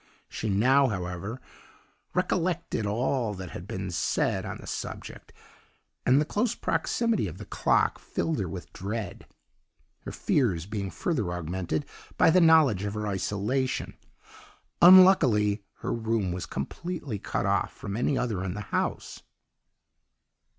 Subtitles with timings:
[0.27, 1.39] She now, however,
[2.15, 5.31] recollected all that had been said on the subject,
[6.07, 9.27] and the close proximity of the clock filled her with dread;
[9.99, 11.85] her fears being further augmented
[12.17, 13.95] by the knowledge of her isolation
[14.81, 19.21] unluckily her room was completely cut off from any other in the house.